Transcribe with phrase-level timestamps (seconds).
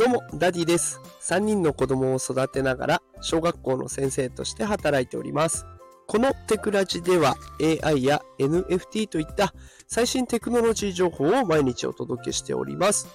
[0.00, 0.98] どうも、ダディです。
[1.20, 5.66] 3人の子供を育てながら、小学校の先生として働いております。
[6.06, 7.36] このテクラジでは
[7.84, 9.52] AI や NFT といった
[9.88, 13.08] 最新テクノロジー情報を毎日お届けしております。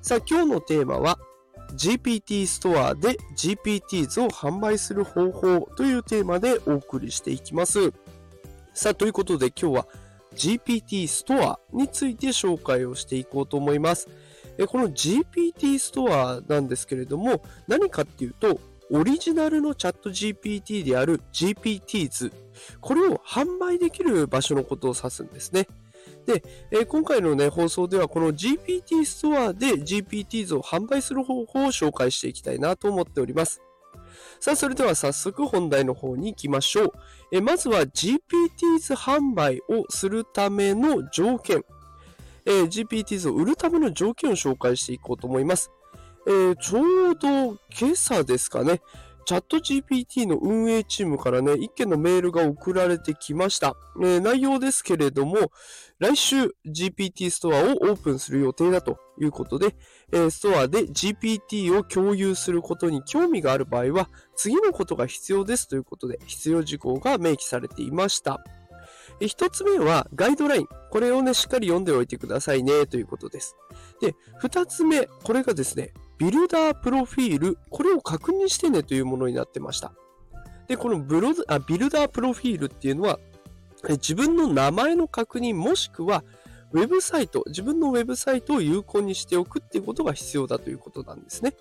[0.00, 1.18] さあ、今日のテーマは
[1.74, 7.92] GPT ストアで GPTs を販売する方法というテーマでお送りしていきます。
[8.72, 9.88] さあ、ということで今日は
[10.34, 14.08] GPT ストアについて紹介をしていこうと思います。
[14.60, 18.60] えこの GPT ストアなんですけれども、何かっていうと、
[18.92, 22.30] オリジナルのチャット GPT である GPTs、
[22.80, 25.66] これを販売できる場所のことを指すんですね。
[26.26, 33.62] で、え今回のね、放送ではこの GPT ストアで GPTs を販売する方法を紹介していきたいなと思っております。
[34.40, 36.92] さあ、それでは早速本題の方に行きましょう。
[37.32, 41.64] えまずは GPTs 販売をするための条件。
[42.46, 45.70] えー、GPTs を売るための条件を紹介していこうと思います。
[46.26, 48.80] えー、ちょうど今朝ですかね、
[49.30, 53.76] チャット GPT の運営チームからね、一件のメールが送られてきました。
[54.02, 55.52] えー、内容ですけれども、
[55.98, 59.76] 来週 GPT ストアをオープンする予定だということで、
[60.12, 68.42] えー、ストアで GPT を共有することに興味がある場合は、次のことが必要ですということで、必要事項が明記されていました。
[69.28, 70.68] 一つ目はガイドライン。
[70.90, 73.56] これをね、しっかり読んでおいてくださいね、ということです。
[74.00, 77.58] で、二つ目、これがですね、ビルダープロフィール。
[77.70, 79.92] これを確認してねというものになってました。
[80.68, 83.18] で、このブロあビルダープロフィールっていうのは、
[83.88, 86.22] 自分の名前の確認もしくは、
[86.72, 91.54] ウェブサイト、自分のウェブサイトを有効にしておくっていうことが必要だということなんですね。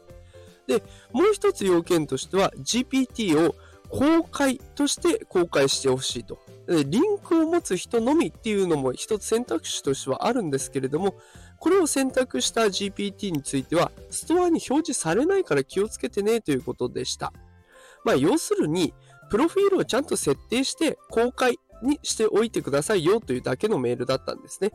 [0.68, 3.56] で、もう一つ要件としては、GPT を
[3.90, 6.40] 公開として公開してほしいと。
[6.70, 11.16] リンクを持つ人のみっていうのも一つ選択肢としてはあるんですけれども、
[11.58, 17.34] これを選択した GPT については、ストアに表示されないから気をつけてねということでした。
[18.06, 18.94] まあ、要するに、
[19.30, 24.72] プロフィールをちゃんと設定して公開にしておいてくださいよというだけのメールだったんですね。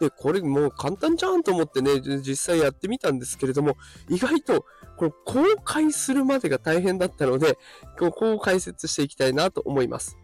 [0.00, 3.76] で、これもう簡単じゃんと思ってね、実際やってみたんですけれども、
[4.08, 4.64] 意外と
[4.96, 7.58] この公開するまでが大変だったので、
[7.98, 10.16] ここを解説していきたいなと思います。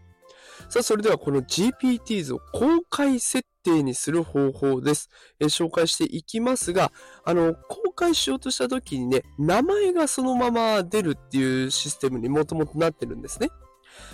[0.69, 5.09] さあ、それではこの GPTs を公開設定にする方法です。
[5.39, 6.91] え、紹介していきますが、
[7.25, 13.49] あの、公開しようとした時にね、名前がそのまま出るっていうシステムにもともとなってるんですね。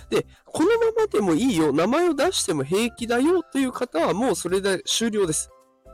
[0.08, 5.50] で、このままでもいいよ、名前を出しても平気だよという方はもうそれで終了です。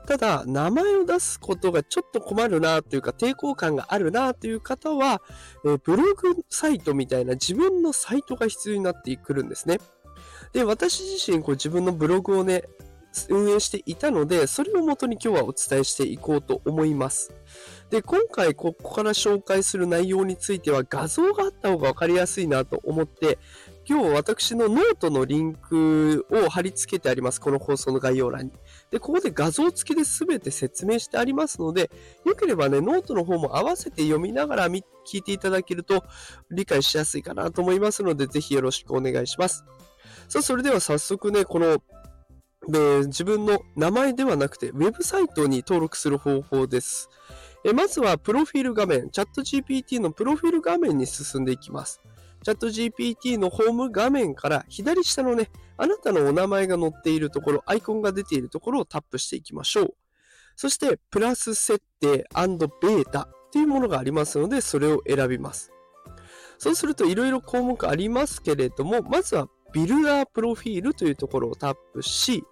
[0.06, 5.22] ただ、名前を出すことがちょっと困るなというか、抵抗感があるなという方は、
[5.64, 9.78] え、ブログサイトみたいな自分のサイトが必要になってくるんですね。
[10.52, 12.64] で、私自身、こう自分のブログをね、
[13.28, 17.34] 運営していたので、それをもとに今日はお伝えしていこうと思います。
[17.90, 23.38] で、今回ここから紹介する内容については画像があった方がわかりやすいなと思って、
[23.86, 27.40] 今日私のノートのリンクを貼り付けてあります。
[27.40, 28.52] この放送の概要欄に。
[28.90, 31.90] で、ここで画像付きで全て説明してありますので、
[32.24, 34.82] よければね、ノートの方も合わせて読みながら聞
[35.14, 36.04] いていただけると
[36.50, 39.64] 理解しやすいかなと思いますので、ぜひよろしくお願いします。
[40.32, 41.82] さあ、それでは早速ね、この、
[42.74, 47.10] え、自分の名前ではなくて、ウェブサイトに登録する方法です。
[47.66, 52.00] え、まずは、プロフィール画面、チャット GPT のプロフィール画面に進んでいきます。
[52.42, 59.94] チャット GPT のホーム画面から左下のね、あなたのお名前が載っているところ、アイコンが出ているところをタップしていきましょう。
[60.56, 65.70] そして、プラス設定ベータっていうものがありますので、それを選びます。
[66.56, 72.44] そうすると、いろいろ項目ありますけれども、まずはビルダープロフィールというところをタップし、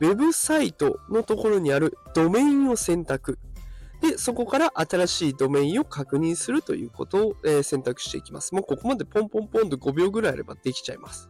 [0.00, 3.38] ウェブサイトのところにあるドメインを選択。
[4.00, 8.54] で、そこから新しいドメインを確認するということを、え、選択していきます。
[8.54, 11.28] もうここまでポンポンポンと5秒ぐらいあればできちゃいます。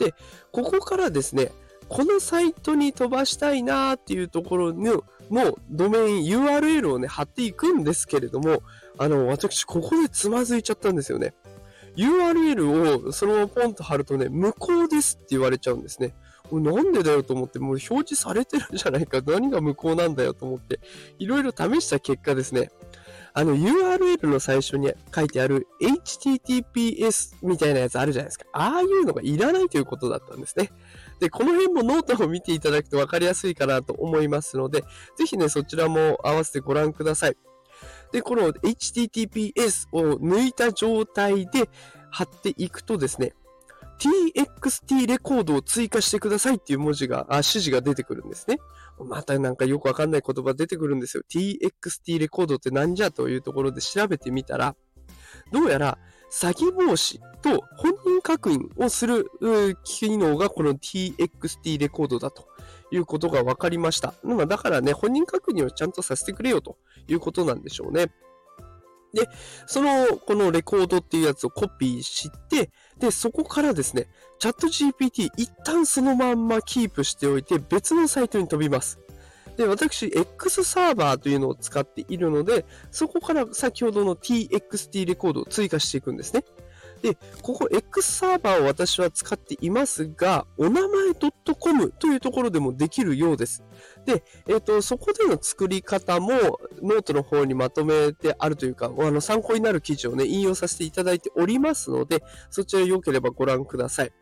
[0.00, 0.12] で、
[0.50, 1.52] ここからですね、
[1.88, 8.62] このサイトに飛ばしたいなーっていうところののドメイン URL をね、貼っていくんですけれども、
[8.98, 11.34] あの、私、ここでつまずいちゃったんですよね。
[11.96, 16.14] URL をそのままポンと貼るとね、無効ですって言われちゃうんですね。
[16.50, 19.20] なんでだよと思って、もう表示されてるじゃないか。
[19.20, 20.80] 何が無効なんだよと思って、
[21.18, 22.70] いろいろ試した結果ですね、
[23.34, 28.46] あの URL の最初に書いてある HTTPS みたいなやつあるじゃないですか。
[28.52, 30.70] ああいうのがいらないということだったんですね。
[31.20, 34.84] で、この辺もノートを見ていただくと分かりやすいかなと思いますので、
[35.16, 37.36] ぜひね、そちらも合わせてご覧ください。
[38.12, 41.68] で、この HTTPS を抜いた状態で
[42.10, 43.34] 貼っていくとですね、
[43.98, 48.58] txt レコードを追加してくださいっていう文字が、あ、指示が出てくるんですね。
[49.04, 51.22] またなんかよくわかんない言葉出てくるんですよ。
[51.28, 54.76] txt レコードって何じゃというところで調べてみたら、
[55.52, 55.98] どうやら
[56.30, 59.30] 詐欺防止と本人確認をする
[59.84, 62.48] 機能がこの txt レコードだと
[62.90, 64.14] いうことが分かりました。
[64.46, 66.76] だからね、本人確認をちゃんとさせてくれよと
[67.06, 68.12] いうことなんでしょうね。
[69.14, 69.26] で、
[69.66, 74.06] その、このレコードっていうやつをコピーして、で、そこからですね、
[74.38, 78.98] チャット GPT 一旦そのまんまキープしておいて別のサイトに飛びます。
[79.56, 86.44] で、私、X サーバーというのを使っているので、そこから先ほどの TXT レコードを追加していくんですね。
[87.02, 91.14] で、ここ X サーバーを私は使っていますが、お名前
[91.58, 93.64] .com というところでもできるようです。
[94.04, 96.32] で、えっ、ー、と、そこでの作り方も
[96.82, 104.12] ノートの方にまとめてあるというか、あの参考になる記事をね、引用させていただいておりますので、そちら良ければご覧ください。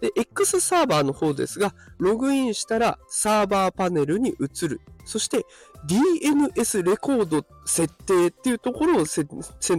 [0.00, 4.80] で、X サーバーの方ですが、ログインしたらサーバーパネルに移る。
[5.04, 5.44] そして
[5.86, 9.26] DNS レコード設定っていうところを選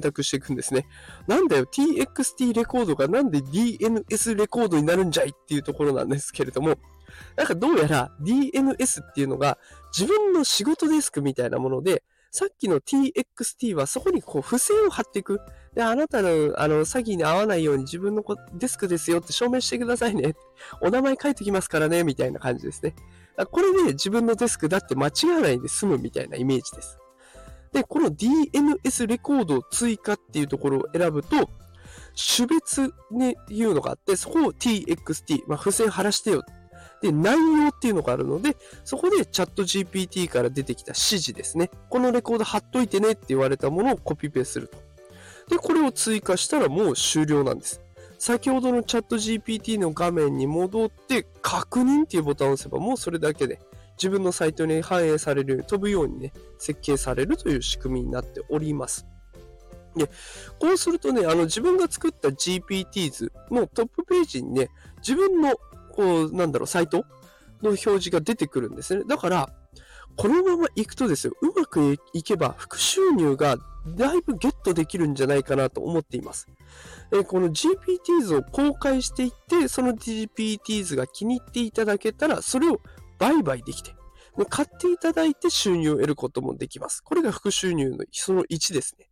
[0.02, 0.86] 択していくんですね。
[1.28, 6.78] なんだよ、TXT レコードがなんで DNS レコードになるんじゃいっていうところなんですけれども、
[7.36, 9.58] なんかどうやら DNS っていうのが
[9.98, 15.40] 自分の仕事デスクみたいなもので、さっきの TXT はそこにこう付箋を貼っていく。
[15.76, 18.24] で、あなたの、あの、詐欺に合わないように自分の
[18.54, 20.36] デスクですよって証明してくださいね。
[20.82, 22.96] お名前書いてきますからね、みたいな感じですね。
[23.52, 26.98] これで自分のデスクだって間違わないで済むみたいなイメージです。
[27.74, 31.50] で、この DNS レコード追加っていうところを選ぶと、
[32.16, 36.44] 種別にいうのがあって、そこを TXT、まあ、付箋貼らしてよ
[37.02, 38.56] で、内容っていうのがあるので、
[38.86, 41.70] そこでチャット GPT から出てきた指示ですね。
[41.90, 44.78] このレコード貼っといてねって言われたものをコピペすると。
[45.50, 47.82] で、これを追加したらもう終了なんです。
[48.18, 53.60] 先ほどのチャット GPT の画面に戻って確認っていうボタンを押せばもうそれだけで
[53.98, 59.06] 自分のサイトに反映されるように飛ぶようにね、設計されるという仕組みになっております。
[59.96, 60.08] で、
[60.60, 65.54] こうするとね、あの自分が作った GPT 図のトップページにね、自分の
[65.92, 67.06] こう、なんだろう、サイト
[67.62, 69.04] の表示が出てくるんですね。
[69.08, 69.50] だから、
[70.18, 76.48] このまま行くとですよ、うまくいけば副収入がだいぶゲットできるんじゃないかなと思っています。
[77.14, 82.80] えこの GPT 図を公開していって、その GPT 図が気に入っていただけたら、それを
[83.20, 83.96] 売買できて、
[84.50, 87.02] 買っていただいて収入を得ることもできます。
[87.02, 89.10] これが副収入のその1ですね。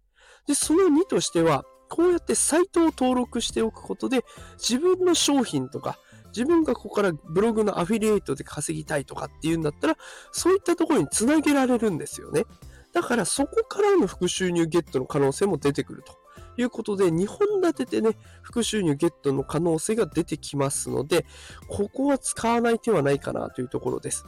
[0.48, 4.26] で、その2としては、こうやってサイトを登録しておくことで、
[4.58, 6.00] 自分の商品とか、
[6.36, 9.98] 自分がここからブログのアフィリエイトで稼ぎたいとかっていうんだったら、
[10.32, 12.46] そういったところにつなげられるんですよね。
[12.94, 16.18] だからそこからの副収入ゲットの可能性も出てくると
[16.58, 21.26] いうことで、2本立てでね、副収入ゲットの可能性が出てきますので、
[21.68, 24.26] ここは使わない手はないかなというところです。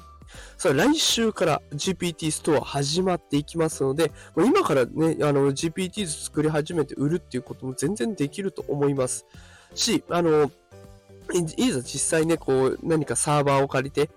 [0.57, 9.25] さあ、来週から GPT ストア始まっていきますので、今からね、あの、GPT 作り始めて売るっていうことも全然できると思います
[9.75, 10.51] し、あの、
[11.57, 14.09] いざ実際ね、こう、何かサーバーを借りて、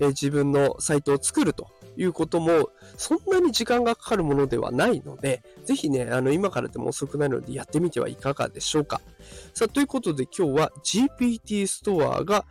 [0.00, 1.68] 自分のサイトを作ると
[2.02, 9.00] いうことも、そんなに時間がかかるものではないので、ぜひね、あの、今からでも遅くないのでやってみてはいかがでしょうか。
[9.52, 12.46] さあ、ということで今日は GPT ストアが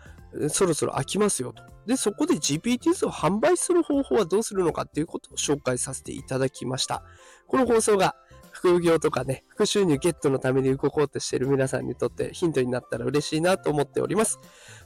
[0.50, 1.64] そろそろ開きますよと。
[1.88, 7.04] で、そこで GPT を販売する方法はどうするのかっていうことを紹介させていただきました。
[7.48, 8.16] この放送が
[8.52, 14.40] 副業とかね、副収入ゲットのために動こうとしている皆さんにとってヒントになったら嬉しいなと思っております。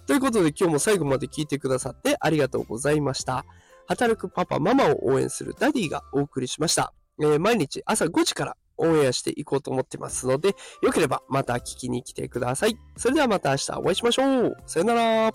[0.05, 3.45] ということで今日も最後まで聞いてくださってありがとうございました。
[3.87, 6.93] 働くパパ、ママを応援するダディがお送りしました。
[7.21, 12.77] えー、毎日朝5時からオンエアしていこうと思ってますので、よければまた聞きに来てください。
[12.97, 14.57] それではまた明日お会いしましょう。
[14.65, 15.33] さよなら。